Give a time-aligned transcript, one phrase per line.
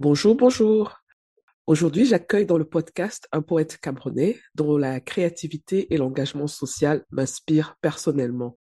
[0.00, 1.02] Bonjour, bonjour.
[1.66, 7.74] Aujourd'hui, j'accueille dans le podcast un poète camerounais dont la créativité et l'engagement social m'inspirent
[7.80, 8.56] personnellement.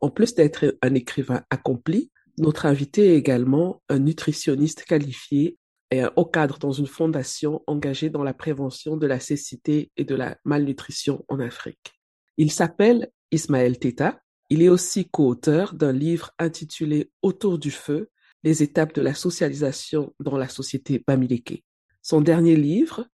[0.00, 5.56] En plus d'être un écrivain accompli, notre invité est également un nutritionniste qualifié
[5.92, 10.02] et un haut cadre dans une fondation engagée dans la prévention de la cécité et
[10.02, 11.92] de la malnutrition en Afrique.
[12.38, 14.18] Il s'appelle Ismaël Teta.
[14.50, 18.10] Il est aussi co-auteur d'un livre intitulé Autour du feu,
[18.42, 21.64] les étapes de la socialisation dans la société bamileke.
[22.02, 23.06] Son dernier livre,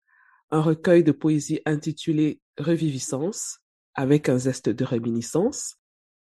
[0.50, 3.60] un recueil de poésie intitulé Reviviscence,
[3.94, 5.76] avec un zeste de réminiscence,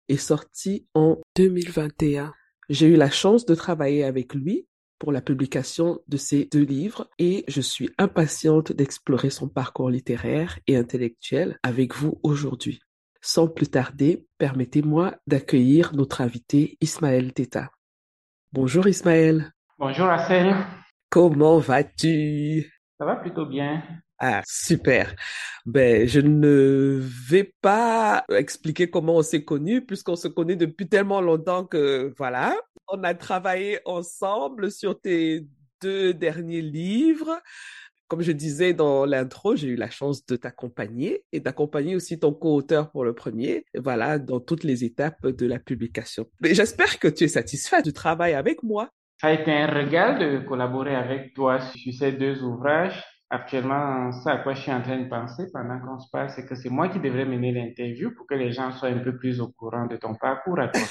[0.08, 2.32] est sorti en 2021.
[2.68, 4.66] J'ai eu la chance de travailler avec lui
[4.98, 10.58] pour la publication de ces deux livres et je suis impatiente d'explorer son parcours littéraire
[10.66, 12.80] et intellectuel avec vous aujourd'hui.
[13.20, 17.70] Sans plus tarder, permettez-moi d'accueillir notre invité Ismaël Teta.
[18.52, 19.52] Bonjour Ismaël.
[19.76, 20.54] Bonjour Assel.
[21.10, 22.72] Comment vas-tu?
[22.98, 23.82] Ça va plutôt bien.
[24.18, 25.14] Ah, super.
[25.66, 31.20] Ben, je ne vais pas expliquer comment on s'est connus puisqu'on se connaît depuis tellement
[31.20, 32.56] longtemps que voilà.
[32.88, 35.44] On a travaillé ensemble sur tes
[35.82, 37.42] deux derniers livres.
[38.08, 42.32] Comme je disais dans l'intro, j'ai eu la chance de t'accompagner et d'accompagner aussi ton
[42.32, 43.64] co-auteur pour le premier.
[43.76, 46.26] Voilà, dans toutes les étapes de la publication.
[46.40, 48.90] Mais j'espère que tu es satisfait du travail avec moi.
[49.20, 53.02] Ça a été un régal de collaborer avec toi sur ces deux ouvrages.
[53.28, 56.46] Actuellement, ça à quoi je suis en train de penser pendant qu'on se parle, c'est
[56.46, 59.40] que c'est moi qui devrais mener l'interview pour que les gens soient un peu plus
[59.40, 60.82] au courant de ton parcours à toi.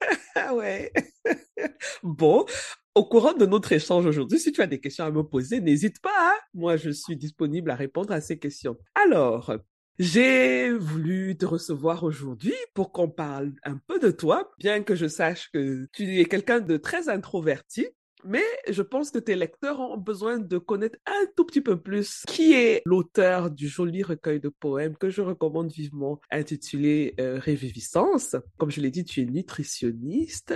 [0.36, 0.90] ah ouais.
[2.02, 2.46] bon,
[2.94, 6.00] au courant de notre échange aujourd'hui, si tu as des questions à me poser, n'hésite
[6.00, 6.14] pas.
[6.16, 6.38] Hein.
[6.54, 8.76] Moi, je suis disponible à répondre à ces questions.
[8.94, 9.52] Alors,
[9.98, 15.06] j'ai voulu te recevoir aujourd'hui pour qu'on parle un peu de toi, bien que je
[15.06, 17.86] sache que tu es quelqu'un de très introverti.
[18.26, 22.22] Mais je pense que tes lecteurs ont besoin de connaître un tout petit peu plus
[22.26, 28.36] qui est l'auteur du joli recueil de poèmes que je recommande vivement, intitulé euh, Réviviscence?
[28.56, 30.54] Comme je l'ai dit, tu es nutritionniste.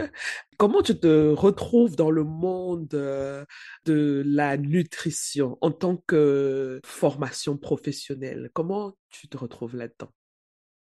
[0.57, 3.45] Comment tu te retrouves dans le monde euh,
[3.85, 8.51] de la nutrition en tant que formation professionnelle?
[8.55, 10.11] Comment tu te retrouves là-dedans?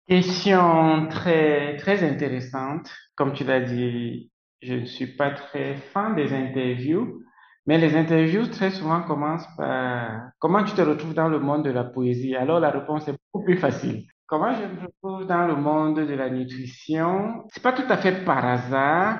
[0.07, 2.91] Question très, très intéressante.
[3.15, 4.29] Comme tu l'as dit,
[4.61, 7.21] je ne suis pas très fan des interviews,
[7.65, 11.71] mais les interviews très souvent commencent par comment tu te retrouves dans le monde de
[11.71, 12.35] la poésie?
[12.35, 14.05] Alors la réponse est beaucoup plus facile.
[14.27, 17.43] Comment je me retrouve dans le monde de la nutrition?
[17.49, 19.19] C'est pas tout à fait par hasard.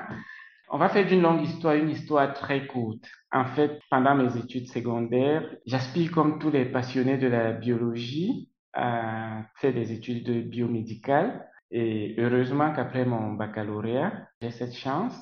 [0.68, 3.04] On va faire d'une longue histoire une histoire très courte.
[3.30, 9.42] En fait, pendant mes études secondaires, j'aspire comme tous les passionnés de la biologie à
[9.56, 11.46] faire des études de biomédicales.
[11.70, 15.16] Et heureusement qu'après mon baccalauréat, j'ai cette chance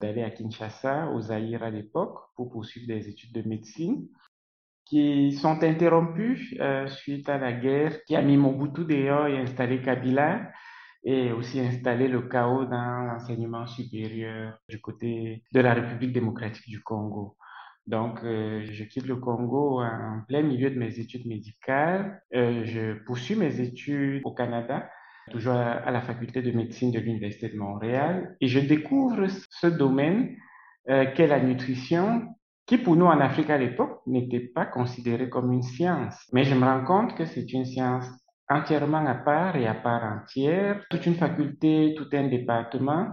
[0.00, 4.08] d'aller à Kinshasa, au Zaïre à l'époque, pour poursuivre des études de médecine
[4.84, 9.82] qui sont interrompues euh, suite à la guerre qui a mis Mobutu dehors et installé
[9.82, 10.52] Kabila
[11.02, 16.82] et aussi installé le chaos dans l'enseignement supérieur du côté de la République démocratique du
[16.82, 17.36] Congo.
[17.86, 22.20] Donc, euh, je quitte le Congo en plein milieu de mes études médicales.
[22.34, 24.88] Euh, je poursuis mes études au Canada
[25.30, 30.36] toujours à, la faculté de médecine de l'Université de Montréal, et je découvre ce domaine
[30.88, 32.22] euh, qu'est la nutrition,
[32.66, 36.28] qui pour nous en Afrique à l'époque n'était pas considéré comme une science.
[36.32, 38.06] Mais je me rends compte que c'est une science
[38.48, 43.08] entièrement à part et à part entière, toute une faculté, tout un département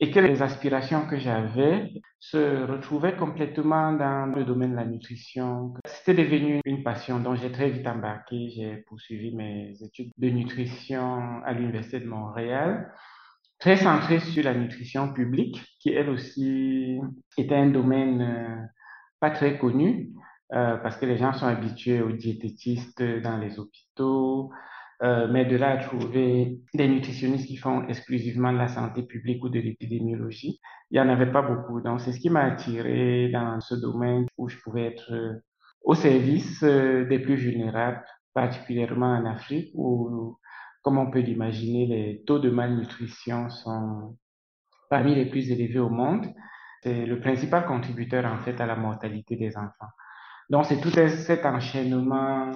[0.00, 5.74] et que les aspirations que j'avais se retrouvaient complètement dans le domaine de la nutrition.
[5.86, 8.50] C'était devenu une passion dont j'ai très vite embarqué.
[8.50, 12.92] J'ai poursuivi mes études de nutrition à l'Université de Montréal,
[13.58, 17.00] très centrée sur la nutrition publique, qui elle aussi
[17.38, 18.66] était un domaine euh,
[19.20, 20.10] pas très connu.
[20.52, 24.52] Euh, parce que les gens sont habitués aux diététistes dans les hôpitaux,
[25.02, 29.44] Euh, mais de là à trouver des nutritionnistes qui font exclusivement de la santé publique
[29.44, 30.58] ou de l'épidémiologie,
[30.90, 31.82] il n'y en avait pas beaucoup.
[31.82, 35.34] Donc, c'est ce qui m'a attiré dans ce domaine où je pouvais être euh,
[35.82, 38.02] au service euh, des plus vulnérables,
[38.32, 40.38] particulièrement en Afrique, où,
[40.82, 44.16] comme on peut l'imaginer, les taux de malnutrition sont
[44.88, 46.26] parmi les plus élevés au monde.
[46.82, 49.92] C'est le principal contributeur, en fait, à la mortalité des enfants.
[50.48, 52.52] Donc, c'est tout cet enchaînement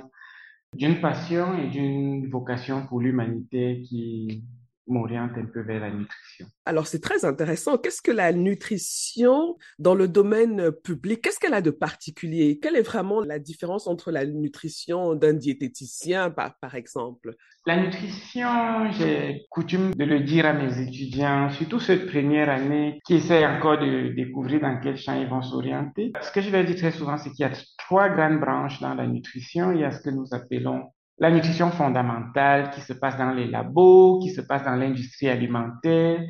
[0.74, 4.44] d'une passion et d'une vocation pour l'humanité qui
[4.90, 6.46] m'oriente un peu vers la nutrition.
[6.64, 7.78] Alors, c'est très intéressant.
[7.78, 12.58] Qu'est-ce que la nutrition dans le domaine public, qu'est-ce qu'elle a de particulier?
[12.60, 17.34] Quelle est vraiment la différence entre la nutrition d'un diététicien, par, par exemple?
[17.66, 23.16] La nutrition, j'ai coutume de le dire à mes étudiants, surtout cette première année qui
[23.16, 26.12] essaient encore de découvrir dans quel champ ils vont s'orienter.
[26.22, 28.94] Ce que je vais dire très souvent, c'est qu'il y a trois grandes branches dans
[28.94, 29.72] la nutrition.
[29.72, 30.84] Il y a ce que nous appelons
[31.20, 36.20] la nutrition fondamentale qui se passe dans les labos, qui se passe dans l'industrie alimentaire.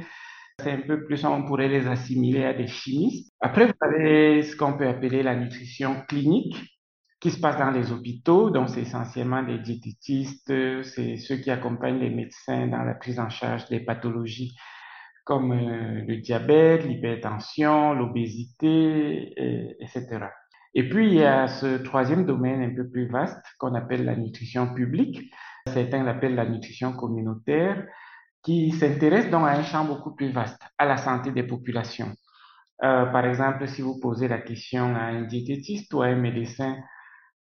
[0.59, 3.33] C'est un peu plus, on pourrait les assimiler à des chimistes.
[3.41, 6.57] Après, vous avez ce qu'on peut appeler la nutrition clinique
[7.21, 8.51] qui se passe dans les hôpitaux.
[8.51, 10.53] Donc, c'est essentiellement les diététistes,
[10.83, 14.55] c'est ceux qui accompagnent les médecins dans la prise en charge des pathologies
[15.25, 19.33] comme euh, le diabète, l'hypertension, l'obésité,
[19.81, 20.27] etc.
[20.75, 24.17] Et puis, il y a ce troisième domaine un peu plus vaste qu'on appelle la
[24.17, 25.31] nutrition publique.
[25.67, 27.87] Certains l'appellent la nutrition communautaire,
[28.43, 32.13] qui s'intéresse donc à un champ beaucoup plus vaste, à la santé des populations.
[32.83, 36.79] Euh, par exemple, si vous posez la question à un diététiste ou à un médecin,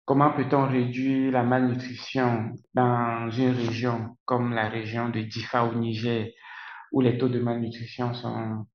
[0.05, 6.31] comment peut-on réduire la malnutrition dans une région comme la région de Difa au Niger,
[6.93, 8.67] où les taux de malnutrition sont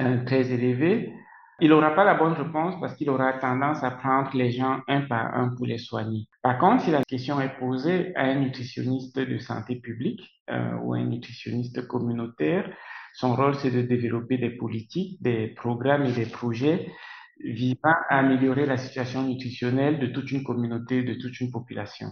[0.00, 1.12] euh, très élevés?
[1.60, 5.02] Il n'aura pas la bonne réponse parce qu'il aura tendance à prendre les gens un
[5.02, 6.26] par un pour les soigner.
[6.42, 10.94] Par contre, si la question est posée à un nutritionniste de santé publique euh, ou
[10.94, 12.68] un nutritionniste communautaire,
[13.14, 16.90] son rôle c'est de développer des politiques, des programmes et des projets
[17.40, 22.08] visant à améliorer la situation nutritionnelle de toute une communauté, de toute une population.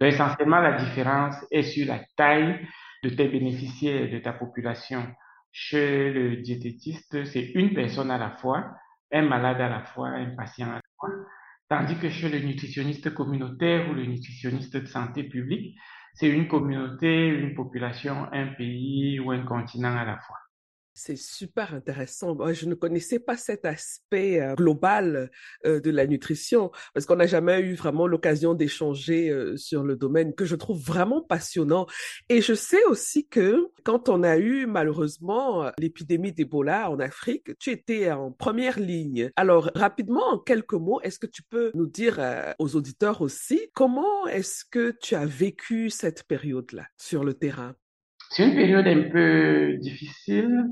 [0.00, 2.58] Donc, essentiellement, la différence est sur la taille
[3.02, 5.06] de tes bénéficiaires, de ta population.
[5.52, 8.72] Chez le diététiste, c'est une personne à la fois,
[9.12, 11.10] un malade à la fois, un patient à la fois.
[11.68, 15.78] Tandis que chez le nutritionniste communautaire ou le nutritionniste de santé publique,
[16.14, 20.38] c'est une communauté, une population, un pays ou un continent à la fois.
[20.92, 22.36] C'est super intéressant.
[22.52, 25.30] je ne connaissais pas cet aspect euh, global
[25.64, 29.94] euh, de la nutrition parce qu'on n'a jamais eu vraiment l'occasion d'échanger euh, sur le
[29.94, 31.86] domaine que je trouve vraiment passionnant.
[32.28, 37.70] Et je sais aussi que quand on a eu malheureusement l'épidémie d'Ebola en Afrique, tu
[37.70, 39.30] étais en première ligne.
[39.36, 42.20] Alors rapidement, en quelques mots, est-ce que tu peux nous dire
[42.58, 47.74] aux auditeurs aussi comment est-ce que tu as vécu cette période-là sur le terrain?
[48.30, 50.68] C'est une période un peu difficile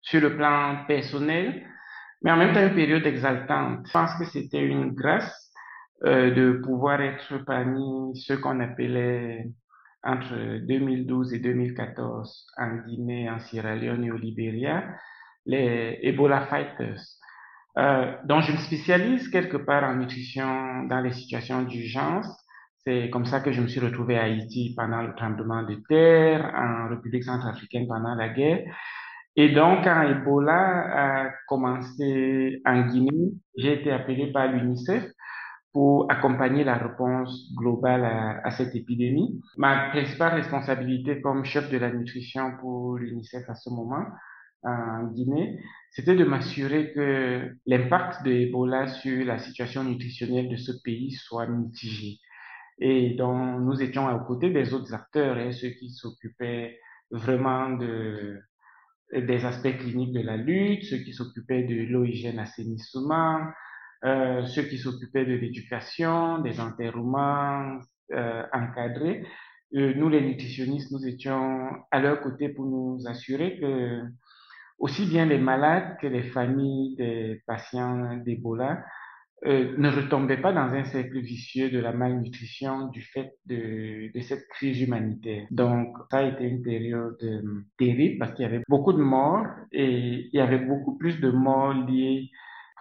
[0.00, 1.62] sur le plan personnel,
[2.22, 3.86] mais en même temps une période exaltante.
[3.86, 5.52] Je pense que c'était une grâce
[6.04, 9.46] euh, de pouvoir être parmi ceux qu'on appelait
[10.02, 14.82] entre 2012 et 2014 en Guinée, en Sierra Leone et au Libéria,
[15.44, 17.02] les Ebola Fighters.
[17.76, 22.26] Euh, dont je me spécialise quelque part en nutrition dans les situations d'urgence
[22.84, 26.52] c'est comme ça que je me suis retrouvé à Haïti pendant le tremblement de terre,
[26.56, 28.64] en République centrafricaine pendant la guerre.
[29.36, 35.04] Et donc, quand Ebola a commencé en Guinée, j'ai été appelé par l'UNICEF
[35.72, 39.40] pour accompagner la réponse globale à, à, cette épidémie.
[39.56, 44.04] Ma principale responsabilité comme chef de la nutrition pour l'UNICEF à ce moment
[44.64, 45.60] en Guinée,
[45.90, 51.46] c'était de m'assurer que l'impact de Ebola sur la situation nutritionnelle de ce pays soit
[51.46, 52.18] mitigé
[52.84, 56.80] et dont nous étions aux côtés des autres acteurs, ceux qui s'occupaient
[57.12, 58.40] vraiment de,
[59.12, 63.38] des aspects cliniques de la lutte, ceux qui s'occupaient de l'eau, hygiène, assainissement,
[64.04, 67.78] euh, ceux qui s'occupaient de l'éducation, des enterrements
[68.12, 69.24] euh, encadrés.
[69.76, 74.02] Euh, nous, les nutritionnistes, nous étions à leur côté pour nous assurer que
[74.80, 78.82] aussi bien les malades que les familles des patients d'Ebola
[79.44, 84.20] euh, ne retombait pas dans un cercle vicieux de la malnutrition du fait de, de
[84.20, 85.46] cette crise humanitaire.
[85.50, 89.46] Donc, ça a été une période euh, terrible parce qu'il y avait beaucoup de morts
[89.72, 92.30] et il y avait beaucoup plus de morts liés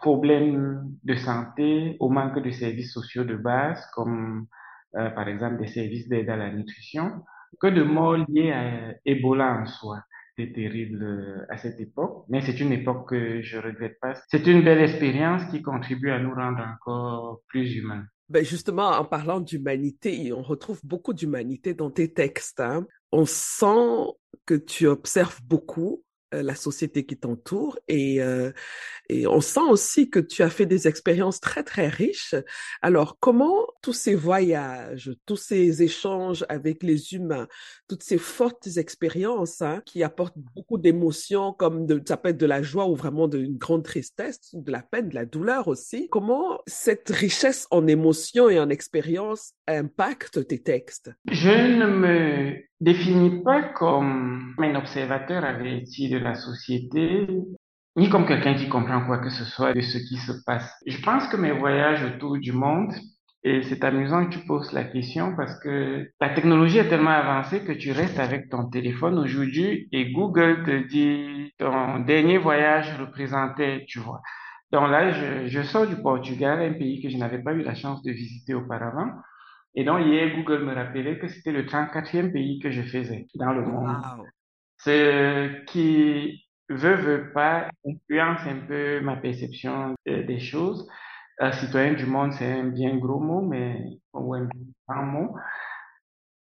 [0.01, 4.47] problèmes de santé, au manque de services sociaux de base, comme
[4.95, 7.23] euh, par exemple des services d'aide à la nutrition,
[7.59, 9.99] que de morts liés à Ebola en soi
[10.47, 14.13] terrible à cette époque, mais c'est une époque que je regrette pas.
[14.29, 18.05] C'est une belle expérience qui contribue à nous rendre encore plus humains.
[18.29, 22.61] Ben justement, en parlant d'humanité, on retrouve beaucoup d'humanité dans tes textes.
[22.61, 22.87] Hein.
[23.11, 24.13] On sent
[24.45, 28.51] que tu observes beaucoup la société qui t'entoure et, euh,
[29.09, 32.35] et on sent aussi que tu as fait des expériences très très riches.
[32.81, 37.47] Alors comment tous ces voyages, tous ces échanges avec les humains,
[37.87, 42.45] toutes ces fortes expériences hein, qui apportent beaucoup d'émotions comme de, ça peut être de
[42.45, 46.61] la joie ou vraiment d'une grande tristesse, de la peine, de la douleur aussi, comment
[46.67, 51.11] cette richesse en émotions et en expériences impacte tes textes?
[51.29, 57.27] Je ne me définis pas comme un observateur averti de la société,
[57.95, 60.73] ni comme quelqu'un qui comprend quoi que ce soit de ce qui se passe.
[60.85, 62.91] Je pense que mes voyages autour du monde,
[63.43, 67.63] et c'est amusant que tu poses la question parce que la technologie est tellement avancée
[67.63, 73.85] que tu restes avec ton téléphone aujourd'hui et Google te dit ton dernier voyage représentait,
[73.87, 74.21] tu vois.
[74.71, 78.01] Donc là, je sors du Portugal, un pays que je n'avais pas eu la chance
[78.03, 79.09] de visiter auparavant.
[79.75, 83.53] Et donc hier, Google me rappelait que c'était le 34e pays que je faisais dans
[83.53, 83.87] le monde.
[84.17, 84.25] Wow.
[84.77, 90.87] Ce qui veut, veut pas, influence un peu ma perception de- des choses.
[91.41, 94.47] Euh, citoyen du monde, c'est un bien gros mot, mais, ou un
[94.87, 95.35] grand mot.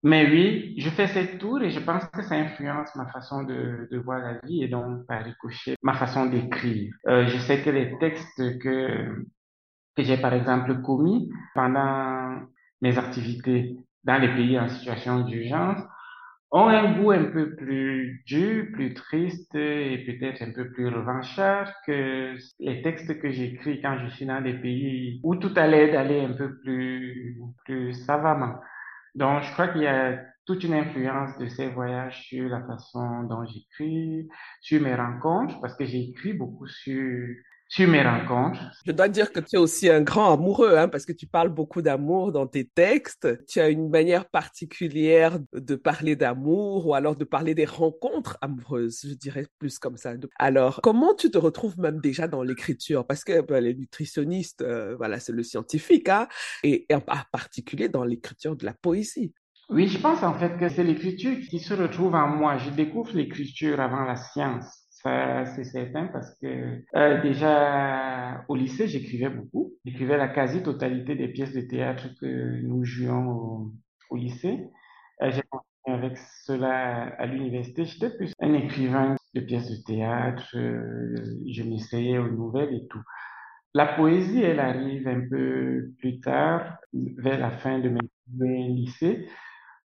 [0.05, 3.89] Mais oui, je fais cette tour et je pense que ça influence ma façon de,
[3.91, 6.93] de voir la vie et donc par ricochet ma façon d'écrire.
[7.07, 9.25] Euh, je sais que les textes que,
[9.97, 12.41] que j'ai par exemple commis pendant
[12.83, 15.81] mes activités dans les pays en situation d'urgence
[16.51, 21.73] ont un goût un peu plus dur, plus triste et peut-être un peu plus revanchard
[21.87, 25.93] que les textes que j'écris quand je suis dans des pays où tout a l'air
[25.93, 28.61] d'aller un peu plus, plus savamment.
[29.15, 33.23] Donc, je crois qu'il y a toute une influence de ces voyages sur la façon
[33.25, 34.29] dont j'écris,
[34.61, 37.29] sur mes rencontres, parce que j'écris beaucoup sur,
[37.73, 38.61] sur mes rencontres.
[38.85, 41.49] Je dois dire que tu es aussi un grand amoureux, hein, parce que tu parles
[41.49, 43.27] beaucoup d'amour dans tes textes.
[43.47, 49.01] Tu as une manière particulière de parler d'amour ou alors de parler des rencontres amoureuses,
[49.09, 50.13] je dirais plus comme ça.
[50.39, 53.07] Alors, comment tu te retrouves même déjà dans l'écriture?
[53.07, 56.29] Parce que ben, les nutritionnistes, euh, voilà, c'est le scientifique, hein,
[56.63, 57.01] et, et en
[57.33, 59.33] particulier dans l'écriture de la poésie.
[59.71, 62.59] Oui, je pense en fait que c'est l'écriture qui se retrouve en moi.
[62.59, 64.82] Je découvre l'écriture avant la science.
[65.03, 69.73] Ça, c'est certain parce que euh, déjà au lycée, j'écrivais beaucoup.
[69.85, 73.73] J'écrivais la quasi-totalité des pièces de théâtre que nous jouions
[74.11, 74.69] au, lycée.
[75.21, 77.85] Euh, j'ai continué avec cela à l'université.
[77.85, 80.49] J'étais plus un écrivain de pièces de théâtre.
[80.55, 81.17] euh,
[81.51, 83.03] je m'essayais aux nouvelles et tout.
[83.75, 87.89] La poésie, elle arrive un peu plus tard, vers la fin de
[88.39, 89.27] mes lycées,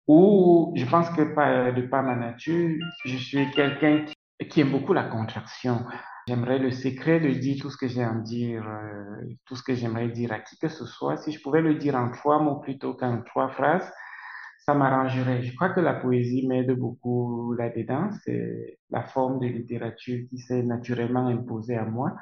[0.08, 4.94] où je pense que de par ma nature, je suis quelqu'un qui, qui aime beaucoup
[4.94, 5.86] la contraction.
[6.28, 9.74] J'aimerais le secret de dire tout ce que j'ai à dire, euh, tout ce que
[9.74, 11.18] j'aimerais dire à qui que ce soit.
[11.18, 13.90] Si je pouvais le dire en trois mots plutôt qu'en trois phrases,
[14.60, 15.42] ça m'arrangerait.
[15.42, 18.10] Je crois que la poésie m'aide beaucoup là-dedans.
[18.26, 22.14] C'est la forme de littérature qui s'est naturellement imposée à moi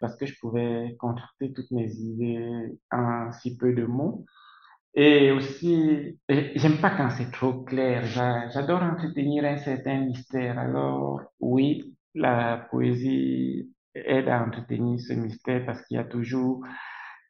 [0.00, 4.24] parce que je pouvais contracter toutes mes idées en si peu de mots.
[4.96, 8.04] Et aussi, j'aime pas quand c'est trop clair.
[8.06, 10.58] J'a- J'adore entretenir un certain mystère.
[10.58, 16.64] Alors, oui, la poésie aide à entretenir ce mystère parce qu'il y a toujours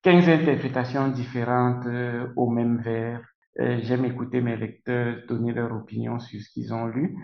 [0.03, 3.23] 15 interprétations différentes euh, au même vers.
[3.61, 7.17] Euh, J'aime écouter mes lecteurs donner leur opinion sur ce qu'ils ont lu.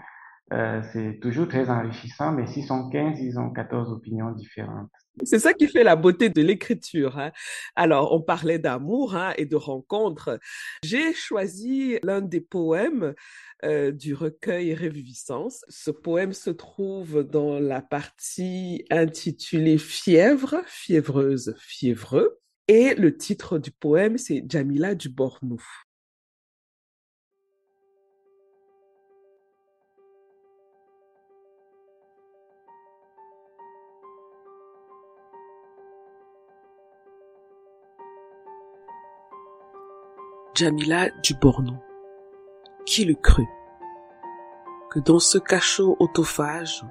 [0.52, 4.90] Euh, c'est toujours très enrichissant, mais s'ils sont 15, ils ont 14 opinions différentes.
[5.24, 7.18] C'est ça qui fait la beauté de l'écriture.
[7.18, 7.32] Hein.
[7.76, 10.38] Alors, on parlait d'amour hein, et de rencontres.
[10.82, 13.14] J'ai choisi l'un des poèmes
[13.64, 15.64] euh, du recueil Réviviscence.
[15.68, 22.40] Ce poème se trouve dans la partie intitulée Fièvre, fiévreuse, fiévreux.
[22.68, 25.62] Et le titre du poème, c'est Jamila du Bornou.
[40.54, 41.78] Jamila du Bornou.
[42.84, 43.48] Qui le crut?
[44.90, 46.84] Que dans ce cachot autophage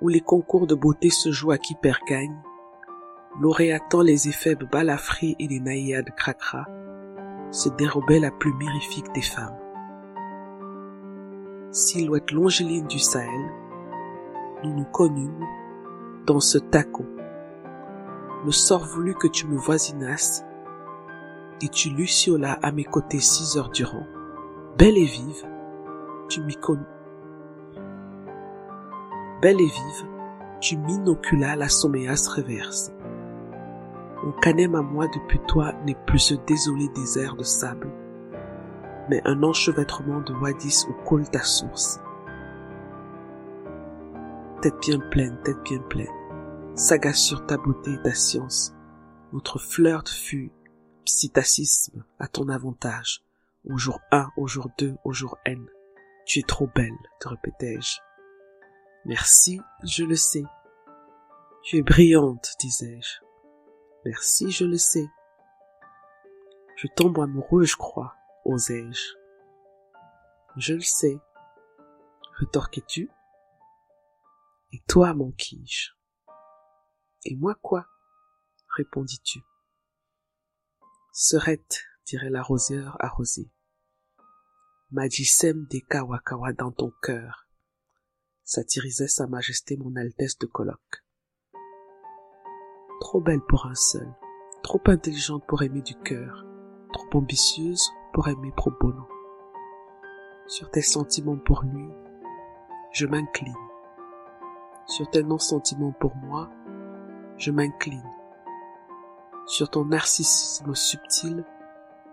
[0.00, 2.40] où les concours de beauté se jouent à qui perd gagne,
[3.42, 6.64] lauréatant les éphèbes balafrés et les naïades cracra,
[7.50, 9.58] se dérobait la plus mirifique des femmes.
[11.70, 13.52] Silhouette longiligne du Sahel,
[14.64, 15.44] nous nous connûmes
[16.24, 17.04] dans ce taco.
[18.46, 20.46] Le sort voulut que tu me voisinasses
[21.62, 24.06] et tu luciolas à mes côtés six heures durant.
[24.78, 25.46] Belle et vive,
[26.28, 26.82] tu m'y connus.
[29.42, 30.06] Belle et vive,
[30.60, 32.92] tu m'inoculas la sommeasse reverse.
[34.24, 37.88] Mon canem à moi depuis toi n'est plus ce désolé désert de sable,
[39.08, 42.00] mais un enchevêtrement de wadis où coule ta source.
[44.60, 46.06] Tête bien pleine, tête bien pleine,
[46.74, 48.74] sagace sur ta beauté et ta science,
[49.32, 50.50] notre flirt fut
[51.08, 53.22] psittacisme à ton avantage,
[53.64, 55.66] au jour 1, au jour 2, au jour N.
[56.26, 57.96] Tu es trop belle, te répétai-je.
[59.06, 60.44] Merci, je le sais.
[61.62, 63.24] Tu es brillante, disais-je.
[64.04, 65.08] Merci, je le sais.
[66.76, 69.14] Je tombe amoureux, je crois, osai-je.
[70.56, 71.18] Je le sais,
[72.38, 73.10] retorquais-tu.
[74.72, 75.92] Et toi, manquis-je.
[77.24, 77.86] Et moi quoi?
[78.76, 79.40] répondis-tu.
[81.20, 83.50] Serette, dirait l'arroseur arrosé.
[84.92, 87.48] Magissem des kawakawa dans ton cœur,
[88.44, 91.04] satirisait sa majesté mon altesse de colloque.
[93.00, 94.08] Trop belle pour un seul,
[94.62, 96.46] trop intelligente pour aimer du cœur,
[96.92, 99.08] trop ambitieuse pour aimer pro bono.
[100.46, 101.88] Sur tes sentiments pour lui,
[102.92, 103.56] je m'incline.
[104.86, 106.48] Sur tes non-sentiments pour moi,
[107.38, 108.08] je m'incline.
[109.48, 111.42] Sur ton narcissisme subtil,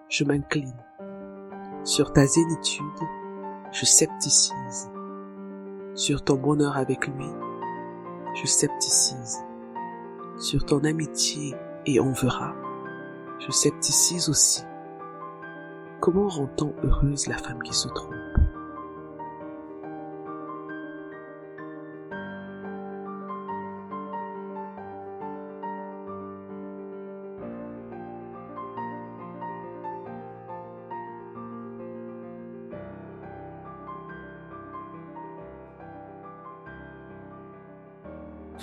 [0.07, 0.71] je m'incline.
[1.83, 2.85] Sur ta zénitude,
[3.73, 4.89] je scepticise.
[5.95, 7.27] Sur ton bonheur avec lui,
[8.41, 9.43] je scepticise.
[10.39, 11.53] Sur ton amitié
[11.85, 12.55] et on verra,
[13.45, 14.63] je scepticise aussi.
[15.99, 18.24] Comment rend-on heureuse la femme qui se trompe?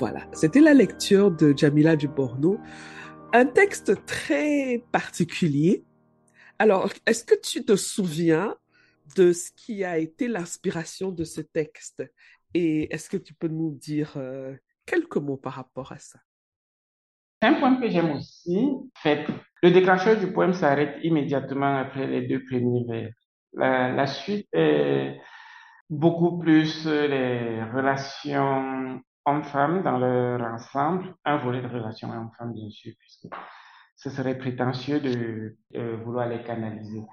[0.03, 2.59] Voilà, c'était la lecture de Jamila Duborno.
[3.33, 5.85] Un texte très particulier.
[6.59, 8.57] Alors, est-ce que tu te souviens
[9.15, 12.03] de ce qui a été l'inspiration de ce texte?
[12.53, 14.57] Et est-ce que tu peux nous dire euh,
[14.87, 16.19] quelques mots par rapport à ça?
[17.41, 18.71] Un point que j'aime aussi,
[19.05, 23.13] le déclencheur du poème s'arrête immédiatement après les deux premiers vers.
[23.53, 25.21] La, la suite est
[25.89, 32.93] beaucoup plus les relations hommes-femmes dans leur ensemble, un volet de relations hommes-femmes, bien sûr,
[32.99, 33.29] puisque
[33.97, 35.57] ce serait prétentieux de
[36.05, 37.05] vouloir les canaliser.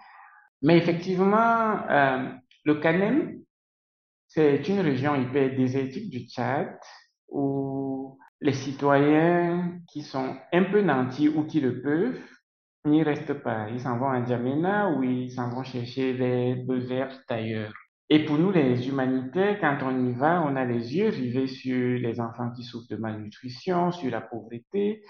[0.61, 2.31] Mais effectivement, euh,
[2.65, 3.41] le Canem,
[4.27, 6.77] c'est une région hyper désertique du Tchad
[7.29, 12.21] où les citoyens qui sont un peu nantis ou qui le peuvent
[12.85, 13.69] n'y restent pas.
[13.69, 16.79] Ils s'en vont à Djamena ou ils s'en vont chercher des beaux
[17.29, 17.73] ailleurs.
[18.11, 21.99] Et pour nous, les humanitaires, quand on y va, on a les yeux rivés sur
[21.99, 25.03] les enfants qui souffrent de malnutrition, sur la pauvreté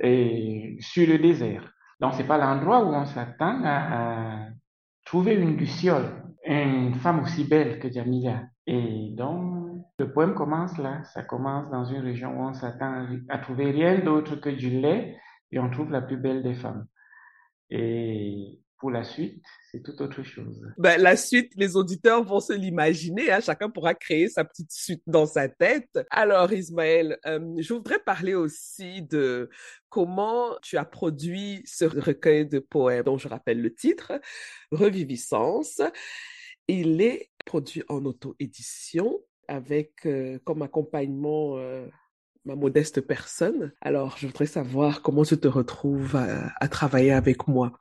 [0.00, 1.72] et sur le désert.
[2.00, 4.48] Donc, c'est pas l'endroit où on s'attend à,
[5.04, 8.42] trouver une luciole, une femme aussi belle que Jamila.
[8.66, 11.02] Et donc, le poème commence là.
[11.12, 15.16] Ça commence dans une région où on s'attend à trouver rien d'autre que du lait
[15.50, 16.86] et on trouve la plus belle des femmes.
[17.70, 20.60] Et pour la suite, c'est tout autre chose.
[20.78, 23.30] Ben, la suite, les auditeurs vont se l'imaginer.
[23.30, 25.98] Hein, chacun pourra créer sa petite suite dans sa tête.
[26.10, 29.48] Alors, Ismaël, euh, je voudrais parler aussi de
[29.88, 34.12] comment tu as produit ce recueil de poèmes dont je rappelle le titre,
[34.70, 35.80] Reviviscence.
[36.68, 41.86] Il est produit en auto-édition avec euh, comme accompagnement euh,
[42.44, 43.72] ma modeste personne.
[43.80, 47.72] Alors, je voudrais savoir comment tu te retrouves à, travailler avec moi.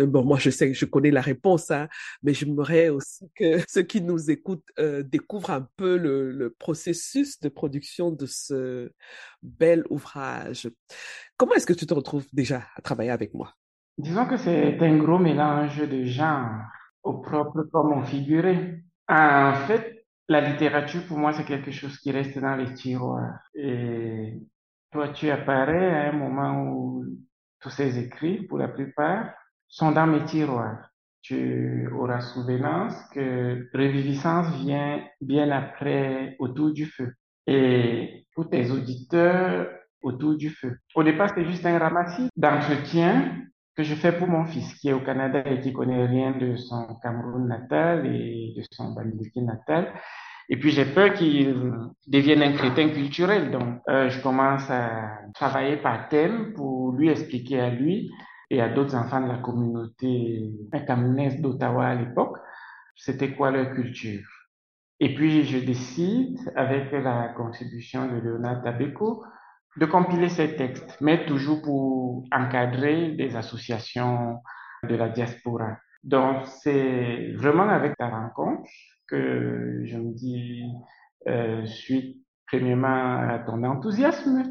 [0.00, 1.88] Euh, bon, moi, je sais, je connais la réponse, hein,
[2.22, 7.48] mais j'aimerais aussi que ceux qui nous écoutent euh, découvrent un peu le, processus de
[7.48, 8.90] production de ce
[9.42, 10.68] bel ouvrage.
[11.36, 13.54] Comment est-ce que tu te retrouves déjà à travailler avec moi?
[13.98, 16.62] Disons que c'est un gros mélange de genres,
[17.02, 18.82] au propre comme au figuré.
[19.08, 19.97] En fait,
[20.28, 23.40] la littérature, pour moi, c'est quelque chose qui reste dans les tiroirs.
[23.54, 24.40] Et
[24.92, 27.04] toi, tu apparais à un moment où
[27.60, 29.32] tous ces écrits, pour la plupart,
[29.68, 30.90] sont dans mes tiroirs.
[31.22, 37.14] Tu auras souvenance que Reviviscence vient bien après Autour du feu.
[37.46, 39.68] Et pour tes auditeurs,
[40.00, 40.78] Autour du feu.
[40.94, 43.36] Au départ, c'était juste un ramassis d'entretien
[43.78, 46.56] que je fais pour mon fils qui est au Canada et qui connaît rien de
[46.56, 49.92] son Cameroun natal et de son Bamileke natal.
[50.48, 51.54] Et puis j'ai peur qu'il
[52.08, 53.52] devienne un crétin culturel.
[53.52, 58.10] Donc euh, je commence à travailler par thème pour lui expliquer à lui
[58.50, 60.50] et à d'autres enfants de la communauté
[60.84, 62.36] camerounaise d'Ottawa à l'époque,
[62.96, 64.26] c'était quoi leur culture.
[64.98, 69.22] Et puis je décide, avec la contribution de Léonard Tabeko,
[69.76, 74.40] de compiler ces textes, mais toujours pour encadrer des associations
[74.88, 75.78] de la diaspora.
[76.02, 78.68] Donc, c'est vraiment avec ta rencontre
[79.06, 80.62] que je me dis,
[81.28, 81.64] euh,
[82.46, 84.50] premièrement à ton enthousiasme,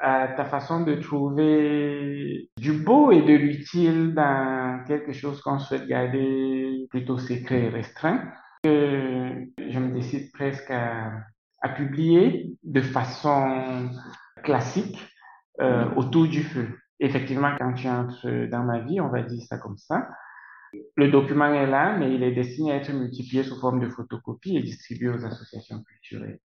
[0.00, 5.86] à ta façon de trouver du beau et de l'utile dans quelque chose qu'on souhaite
[5.86, 13.90] garder plutôt secret et restreint, que je me décide presque à publier de façon
[14.42, 14.98] classique
[15.60, 16.68] euh, autour du feu.
[17.00, 20.08] Effectivement, quand tu entres dans ma vie, on va dire ça comme ça,
[20.96, 24.56] le document est là, mais il est destiné à être multiplié sous forme de photocopie
[24.56, 26.40] et distribué aux associations culturelles.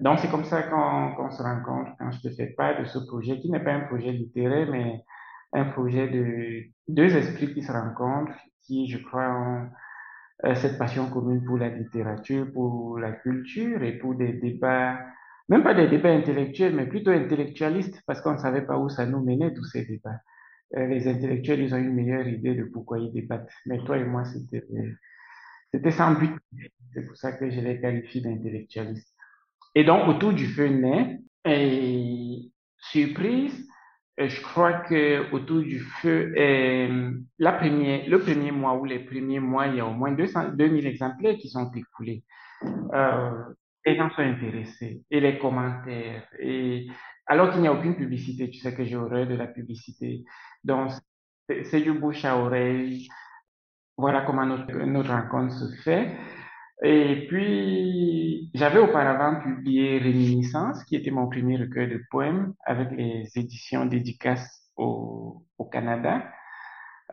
[0.00, 3.38] Donc, c'est comme ça qu'on se rencontre quand je te fais part de ce projet
[3.40, 5.02] qui n'est pas un projet littéraire, mais
[5.52, 9.68] un projet de deux esprits qui se rencontrent, qui, je crois, ont
[10.44, 14.98] euh, cette passion commune pour la littérature, pour la culture et pour des débats,
[15.48, 19.06] même pas des débats intellectuels, mais plutôt intellectualistes, parce qu'on ne savait pas où ça
[19.06, 20.20] nous menait, tous ces débats.
[20.76, 23.50] Euh, les intellectuels, ils ont une meilleure idée de pourquoi ils débattent.
[23.66, 24.64] Mais toi et moi, c'était,
[25.72, 26.32] c'était sans but.
[26.92, 29.14] C'est pour ça que je les qualifie d'intellectualistes.
[29.74, 33.68] Et donc, autour du feu naît, et surprise,
[34.18, 38.98] euh, je crois que autour du feu, euh, la première, le premier mois ou les
[38.98, 42.24] premiers mois, il y a au moins 200, 2000 exemplaires qui sont écoulés.
[43.86, 46.28] Les gens sont intéressés et les commentaires.
[46.40, 46.88] Et
[47.26, 50.24] alors qu'il n'y a aucune publicité, tu sais que j'ai horreur de la publicité.
[50.64, 50.90] Donc,
[51.48, 53.08] c'est du bouche à oreille.
[53.96, 56.16] Voilà comment notre, rencontre se fait.
[56.82, 63.30] Et puis, j'avais auparavant publié Réminiscence, qui était mon premier recueil de poèmes avec les
[63.36, 66.28] éditions dédicaces au, au Canada.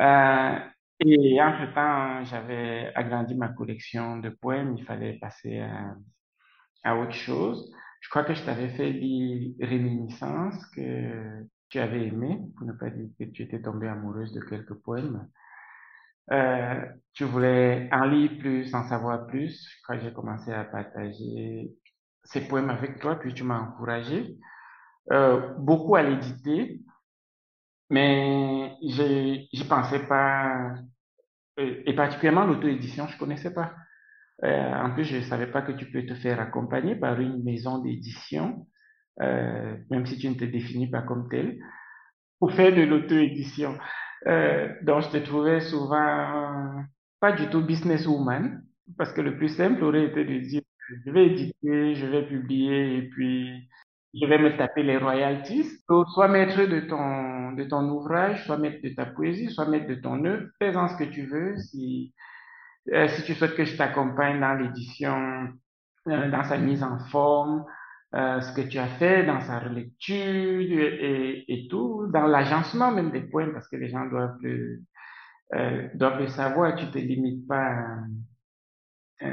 [0.02, 0.60] Euh,
[1.00, 4.76] et entre-temps, j'avais agrandi ma collection de poèmes.
[4.78, 5.96] Il fallait passer à,
[6.84, 7.72] à autre chose.
[8.02, 12.90] Je crois que je t'avais fait lire Réminiscence, que tu avais aimé, pour ne pas
[12.90, 15.28] dire que tu étais tombée amoureuse de quelques poèmes.
[16.32, 19.68] Euh, tu voulais en lire plus, en savoir plus.
[19.70, 21.72] Je crois que j'ai commencé à partager
[22.24, 24.38] ces poèmes avec toi, puis tu m'as encouragé.
[25.12, 26.82] Euh, beaucoup à l'éditer,
[27.90, 30.74] mais j'y pensais pas,
[31.60, 33.74] euh, et particulièrement l'auto-édition, je connaissais pas.
[34.44, 37.78] Euh, en plus, je savais pas que tu peux te faire accompagner par une maison
[37.80, 38.68] d'édition,
[39.22, 41.60] euh, même si tu ne te définis pas comme tel,
[42.40, 43.78] pour faire de l'auto-édition.
[44.28, 46.84] Euh, donc, je te trouvais souvent
[47.22, 48.62] pas du tout businesswoman,
[48.98, 50.62] parce que le plus simple aurait été de dire,
[51.06, 53.70] je vais éditer, je vais publier, et puis
[54.14, 55.66] je vais me taper les royalties.
[55.88, 59.96] soit maître de ton, de ton ouvrage, soit maître de ta poésie, soit maître de
[59.96, 61.56] ton œuvre, fais-en ce que tu veux.
[62.92, 65.48] Euh, si tu souhaites que je t'accompagne dans l'édition,
[66.08, 67.66] euh, dans sa mise en forme,
[68.14, 73.12] euh, ce que tu as fait dans sa relecture et, et tout, dans l'agencement même
[73.12, 74.82] des poèmes, parce que les gens doivent le,
[75.96, 76.76] doivent le savoir.
[76.76, 77.86] Tu te limites pas
[79.22, 79.28] à,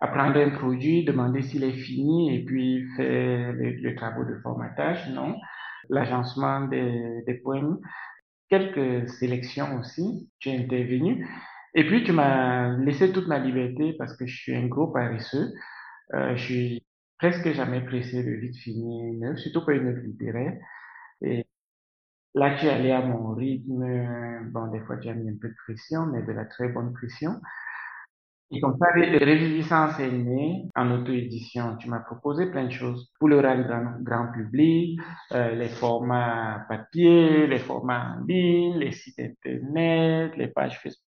[0.00, 4.34] à, prendre un produit, demander s'il est fini et puis faire le, le travaux de
[4.42, 5.08] formatage.
[5.10, 5.36] Non,
[5.88, 7.78] l'agencement des, des poèmes,
[8.50, 10.30] quelques sélections aussi.
[10.40, 11.26] Tu es intervenu.
[11.74, 15.52] Et puis, tu m'as laissé toute ma liberté parce que je suis un gros paresseux.
[16.14, 16.86] Euh, je suis
[17.18, 20.58] presque jamais pressé de vite finir une œuvre, surtout pas une œuvre littéraire.
[21.22, 21.46] Et
[22.34, 24.50] là, tu es allé à mon rythme.
[24.50, 26.92] Bon, des fois, tu as mis un peu de pression, mais de la très bonne
[26.92, 27.40] pression.
[28.54, 31.76] Et comme ça, Réviviscence est né en auto-édition.
[31.78, 35.00] Tu m'as proposé plein de choses pour le grand, grand public,
[35.32, 41.00] euh, les formats papier, les formats en ligne, les sites internet, les pages Facebook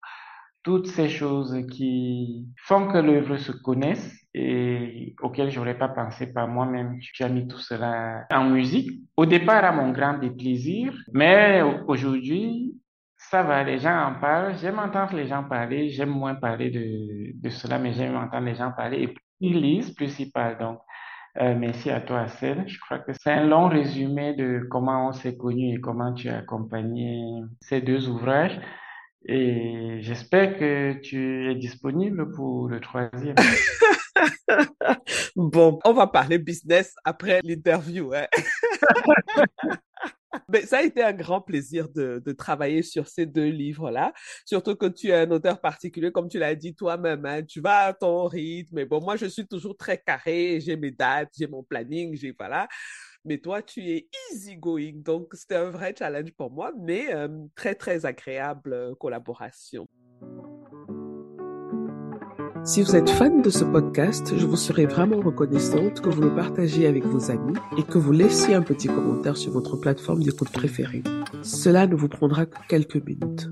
[0.65, 6.49] toutes ces choses qui font que l'œuvre se connaisse et auxquelles j'aurais pas pensé par
[6.49, 6.99] moi-même.
[7.01, 8.91] Tu as mis tout cela en musique.
[9.17, 12.75] Au départ, à mon grand déplaisir, mais aujourd'hui,
[13.17, 14.57] ça va, les gens en parlent.
[14.57, 15.91] J'aime entendre les gens parler.
[15.91, 19.03] J'aime moins parler de, de cela, mais j'aime entendre les gens parler.
[19.03, 20.59] Et plus ils lisent, plus ils parlent.
[20.59, 20.79] Donc,
[21.41, 22.67] euh, merci à toi, Celle.
[22.67, 26.29] Je crois que c'est un long résumé de comment on s'est connus et comment tu
[26.29, 27.23] as accompagné
[27.61, 28.59] ces deux ouvrages.
[29.27, 33.37] Et j'espère que tu es disponible pour le troisième.
[35.37, 38.13] bon, on va parler business après l'interview.
[38.13, 38.27] Hein?
[40.49, 44.13] Mais ça a été un grand plaisir de, travailler sur ces deux livres-là,
[44.45, 47.87] surtout que tu es un auteur particulier, comme tu l'as dit toi-même, hein, tu vas
[47.87, 48.75] à ton rythme.
[48.75, 52.35] Mais bon, moi, je suis toujours très carré, j'ai mes dates, j'ai mon planning, j'ai
[52.37, 52.69] voilà
[53.25, 55.03] mais toi, tu es easygoing.
[55.03, 57.09] Donc, c'était un vrai challenge pour moi, mais
[57.55, 59.87] très, très agréable collaboration.
[62.65, 66.35] Si vous êtes fan de ce podcast, je vous serais vraiment reconnaissante que vous le
[66.35, 70.51] partagiez avec vos amis et que vous laissiez un petit commentaire sur votre plateforme d'écoute
[70.51, 71.03] préférée.
[71.43, 73.51] Cela ne vous prendra que quelques minutes.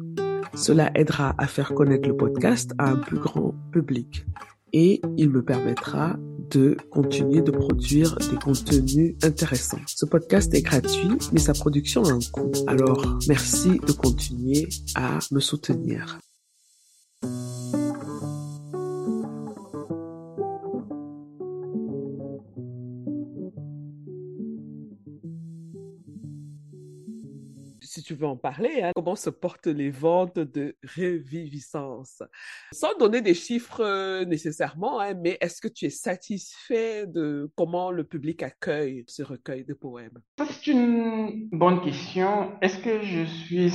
[0.54, 4.24] Cela aidera à faire connaître le podcast à un plus grand public
[4.72, 6.16] et il me permettra
[6.50, 9.80] de continuer de produire des contenus intéressants.
[9.86, 12.52] Ce podcast est gratuit, mais sa production a un coût.
[12.66, 16.18] Alors, merci de continuer à me soutenir.
[28.12, 32.22] Tu veux en parler, hein, comment se portent les ventes de reviviscence.
[32.70, 37.90] Sans donner des chiffres euh, nécessairement, hein, mais est-ce que tu es satisfait de comment
[37.90, 40.18] le public accueille ce recueil de poèmes?
[40.38, 42.52] C'est une bonne question.
[42.60, 43.70] Est-ce que je suis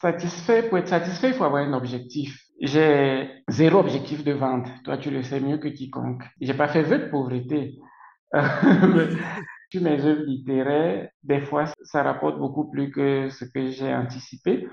[0.00, 0.62] satisfait?
[0.62, 2.40] Pour être satisfait, il faut avoir un objectif.
[2.62, 4.68] J'ai zéro objectif de vente.
[4.84, 6.22] Toi, tu le sais mieux que quiconque.
[6.40, 7.74] J'ai pas fait vœu de pauvreté.
[9.80, 14.68] mes œuvres littéraires, des fois, ça rapporte beaucoup plus que ce que j'ai anticipé,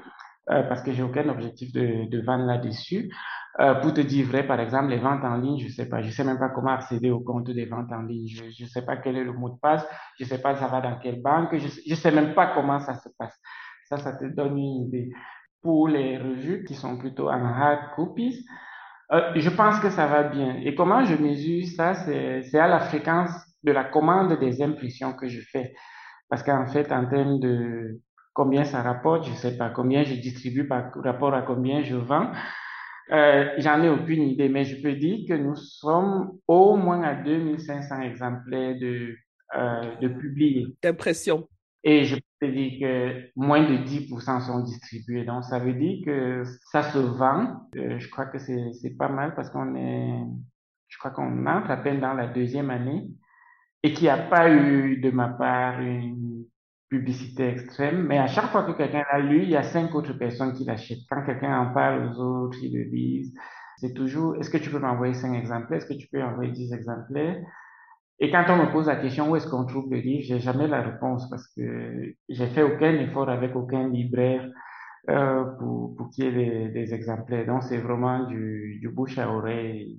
[0.49, 3.11] euh, parce que j'ai aucun objectif de, de vente là-dessus.
[3.59, 6.09] Euh, pour te dire vrai, par exemple, les ventes en ligne, je sais pas, je
[6.09, 8.27] sais même pas comment accéder au compte des ventes en ligne.
[8.27, 9.85] Je, je sais pas quel est le mot de passe,
[10.19, 12.95] je sais pas ça va dans quelle banque, je, je sais même pas comment ça
[12.95, 13.37] se passe.
[13.89, 15.11] Ça, ça te donne une idée.
[15.61, 18.45] Pour les revues qui sont plutôt en hard copies,
[19.11, 20.55] euh, je pense que ça va bien.
[20.63, 23.31] Et comment je mesure ça, c'est à la fréquence
[23.63, 25.73] de la commande des impressions que je fais.
[26.29, 27.99] Parce qu'en fait, en termes de
[28.33, 32.31] combien ça rapporte, je sais pas, combien je distribue par rapport à combien je vends,
[33.11, 37.15] euh, j'en ai aucune idée, mais je peux dire que nous sommes au moins à
[37.15, 39.15] 2500 exemplaires de,
[39.57, 40.67] euh, de publiés.
[40.81, 41.47] D'impression.
[41.83, 45.25] Et je peux dire que moins de 10% sont distribués.
[45.25, 47.67] Donc, ça veut dire que ça se vend.
[47.75, 50.23] Euh, je crois que c'est pas mal parce qu'on est,
[50.87, 53.07] je crois qu'on entre à peine dans la deuxième année
[53.83, 56.45] et qu'il n'y a pas eu de ma part une
[56.89, 60.13] publicité extrême, mais à chaque fois que quelqu'un l'a lu, il y a cinq autres
[60.13, 61.05] personnes qui l'achètent.
[61.09, 63.33] Quand quelqu'un en parle aux autres, ils le lisent.
[63.77, 65.77] C'est toujours, est-ce que tu peux m'envoyer cinq exemplaires?
[65.77, 67.41] Est-ce que tu peux envoyer dix exemplaires?
[68.19, 70.67] Et quand on me pose la question où est-ce qu'on trouve le livre, j'ai jamais
[70.67, 74.47] la réponse parce que j'ai fait aucun effort avec aucun libraire
[75.09, 77.47] euh, pour, pour qu'il y ait des, des exemplaires.
[77.47, 79.97] Donc c'est vraiment du, du bouche à oreille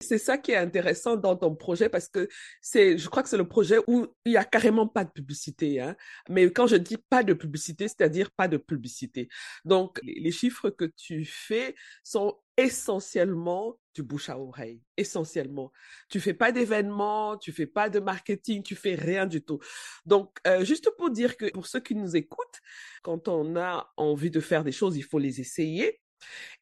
[0.00, 2.28] c'est ça qui est intéressant dans ton projet parce que
[2.60, 5.80] c'est, je crois que c'est le projet où il y a carrément pas de publicité.
[5.80, 5.96] Hein.
[6.28, 9.28] Mais quand je dis pas de publicité, c'est-à-dire pas de publicité.
[9.64, 15.72] Donc, les chiffres que tu fais sont essentiellement du bouche à oreille, essentiellement.
[16.08, 19.58] Tu fais pas d'événements, tu fais pas de marketing, tu fais rien du tout.
[20.06, 22.60] Donc, euh, juste pour dire que pour ceux qui nous écoutent,
[23.02, 26.00] quand on a envie de faire des choses, il faut les essayer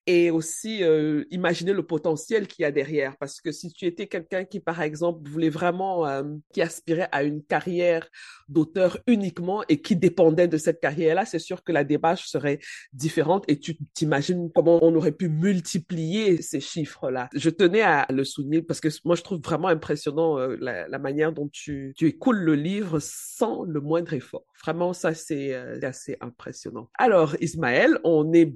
[0.07, 3.16] et aussi euh, imaginer le potentiel qu'il y a derrière.
[3.18, 7.23] Parce que si tu étais quelqu'un qui, par exemple, voulait vraiment, euh, qui aspirait à
[7.23, 8.09] une carrière
[8.49, 12.59] d'auteur uniquement et qui dépendait de cette carrière-là, c'est sûr que la démarche serait
[12.92, 17.29] différente et tu t'imagines comment on aurait pu multiplier ces chiffres-là.
[17.35, 21.33] Je tenais à le souligner parce que moi, je trouve vraiment impressionnant euh, la, manière
[21.33, 24.44] dont tu, tu écoules le livre sans le moindre effort.
[24.62, 26.90] Vraiment, ça, c'est assez impressionnant.
[26.99, 28.53] Alors, Ismaël, on est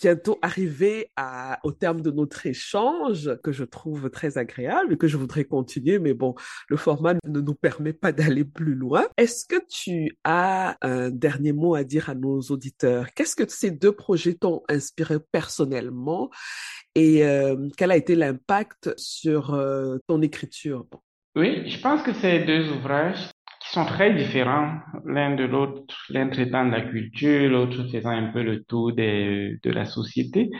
[0.00, 1.10] bientôt arrivé
[1.62, 5.98] au terme de notre échange que je trouve très agréable et que je voudrais continuer,
[5.98, 6.34] mais bon,
[6.68, 9.06] le format ne nous permet pas d'aller plus loin.
[9.16, 13.12] Est-ce que tu as un dernier mot à dire à nos auditeurs?
[13.14, 16.30] Qu'est-ce que ces deux projets t'ont inspiré personnellement
[16.94, 20.86] et euh, quel a été l'impact sur euh, ton écriture?
[21.36, 23.30] Oui, je pense que ces deux ouvrages
[23.74, 28.42] sont très différents l'un de l'autre, l'un traitant de la culture, l'autre faisant un peu
[28.42, 30.50] le tour de, de la société,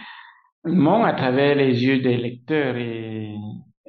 [0.65, 3.35] m'ont, à travers les yeux des lecteurs et,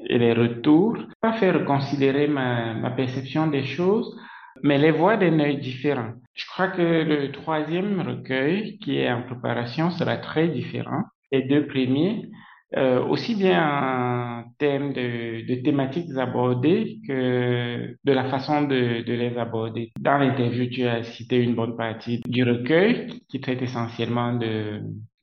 [0.08, 4.16] les retours, pas fait reconsidérer ma, perception des choses,
[4.62, 6.12] mais les voir d'un œil différent.
[6.36, 11.04] Je crois que le troisième recueil, qui est en préparation, sera très différent.
[11.32, 12.30] Les deux premiers,
[12.78, 19.92] euh, aussi bien en termes de, thématiques abordées que de la façon de, les aborder.
[20.00, 24.82] Dans l'interview, tu as cité une bonne partie du recueil qui traite essentiellement de,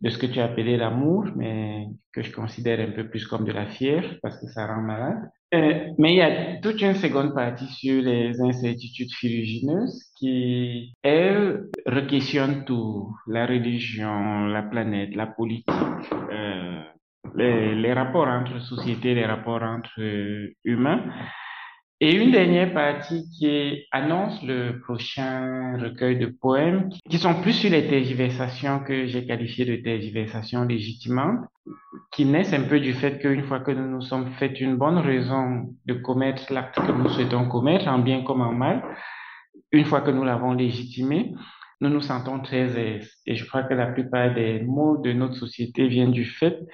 [0.09, 3.53] ce que tu as appelé l'amour, mais que je considère un peu plus comme de
[3.53, 5.31] la fière parce que ça rend malade.
[5.55, 11.67] Euh, mais il y a toute une seconde partie sur les incertitudes fuligineuses qui, elle,
[11.85, 13.15] requestionne tout.
[13.27, 15.69] La religion, la planète, la politique,
[16.33, 16.42] euh,
[17.35, 20.01] les, les, rapports entre sociétés, les rapports entre
[20.65, 21.05] humains.
[22.05, 27.71] Et une dernière partie qui annonce le prochain recueil de poèmes qui sont plus sur
[27.71, 31.47] les tergiversations que j'ai qualifiées de tergiversations légitimantes,
[32.11, 34.99] qui naissent un peu du fait qu'une fois que nous nous sommes fait une bonne
[34.99, 38.83] raison de commettre l'acte que nous souhaitons commettre, en bien comme en mal,
[39.71, 41.35] une fois que nous l'avons légitimé,
[41.81, 43.13] nous nous sentons très aise.
[43.27, 46.65] Et je crois que la plupart des maux de notre société viennent du fait euh,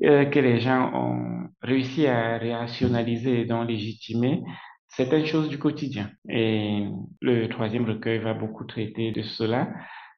[0.00, 4.42] que les gens ont réussi à rationaliser et donc légitimer
[4.88, 6.10] certaines choses du quotidien.
[6.28, 6.86] Et
[7.20, 9.72] le troisième recueil va beaucoup traiter de cela.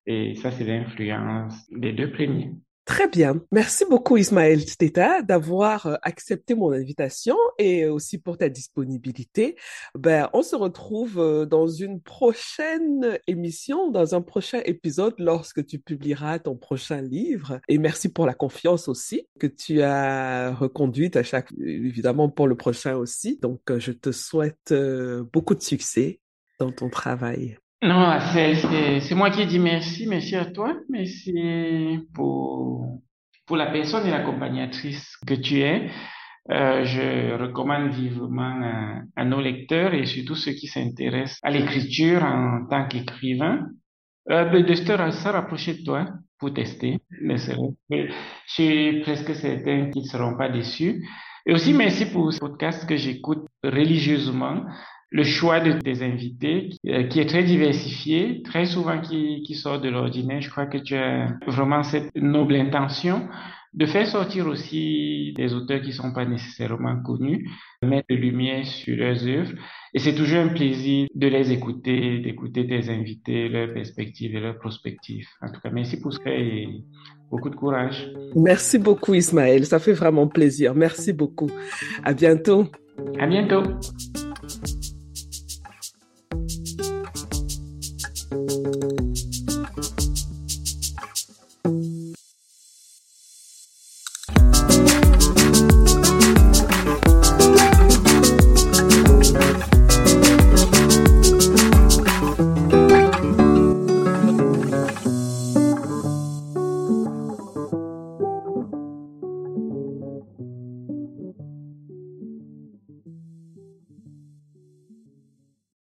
[0.07, 2.53] Et ça, c'est l'influence des deux premiers.
[2.85, 3.41] Très bien.
[3.51, 9.57] Merci beaucoup Ismaël Teta d'avoir euh, accepté mon invitation et aussi pour ta disponibilité.
[9.95, 15.79] Ben, on se retrouve euh, dans une prochaine émission, dans un prochain épisode lorsque tu
[15.79, 17.59] publieras ton prochain livre.
[17.69, 22.55] Et merci pour la confiance aussi que tu as reconduite à chaque, évidemment pour le
[22.55, 23.39] prochain aussi.
[23.41, 24.75] Donc, euh, je te souhaite
[25.33, 26.21] beaucoup de succès
[26.59, 27.57] dans ton travail.
[27.83, 31.35] Non, c'est moi qui dis merci, merci à toi, merci
[32.15, 33.01] pour,
[33.47, 35.91] pour la personne et l'accompagnatrice que tu es.
[36.51, 38.61] Euh, je recommande vivement
[39.17, 43.67] à, nos lecteurs et surtout ceux qui s'intéressent à l'écriture en tant qu'écrivain
[44.31, 46.07] euh, de se rapprocher de toi
[46.39, 46.99] pour tester.
[47.11, 48.13] Je
[48.47, 51.03] suis presque certain qu'ils ne seront pas déçus.
[51.47, 54.65] Et aussi merci pour ce podcast que j'écoute religieusement
[55.11, 59.81] le choix de, des invités euh, qui est très diversifié, très souvent qui, qui sort
[59.81, 60.41] de l'ordinaire.
[60.41, 63.29] Je crois que tu as vraiment cette noble intention
[63.75, 67.51] de faire sortir aussi des auteurs qui sont pas nécessairement connus,
[67.83, 69.53] mettre de lumière sur leurs œuvres.
[69.93, 74.59] Et c'est toujours un plaisir de les écouter, d'écouter tes invités, leurs perspectives et leurs
[74.59, 75.27] prospectives.
[75.43, 76.69] En tout cas, merci pour ça et
[77.31, 78.09] beaucoup de courage.
[78.37, 79.67] Merci beaucoup, Ismaël.
[79.67, 80.75] Ça fait vraiment plaisir.
[80.75, 81.51] Merci beaucoup.
[82.05, 82.67] À bientôt.
[83.19, 83.63] À bientôt.